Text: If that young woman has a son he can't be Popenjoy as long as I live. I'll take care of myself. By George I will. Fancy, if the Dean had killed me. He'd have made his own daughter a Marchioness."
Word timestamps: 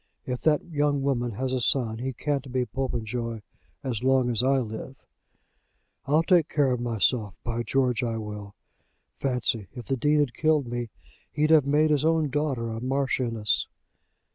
If 0.25 0.41
that 0.41 0.65
young 0.65 1.03
woman 1.03 1.33
has 1.33 1.53
a 1.53 1.59
son 1.59 1.99
he 1.99 2.11
can't 2.11 2.51
be 2.51 2.65
Popenjoy 2.65 3.41
as 3.83 4.03
long 4.03 4.31
as 4.31 4.41
I 4.41 4.57
live. 4.57 4.95
I'll 6.07 6.23
take 6.23 6.49
care 6.49 6.71
of 6.71 6.79
myself. 6.81 7.35
By 7.43 7.61
George 7.61 8.01
I 8.03 8.17
will. 8.17 8.55
Fancy, 9.19 9.67
if 9.75 9.85
the 9.85 9.95
Dean 9.97 10.17
had 10.19 10.33
killed 10.33 10.65
me. 10.65 10.89
He'd 11.31 11.51
have 11.51 11.67
made 11.67 11.91
his 11.91 12.03
own 12.03 12.29
daughter 12.31 12.71
a 12.71 12.81
Marchioness." 12.81 13.67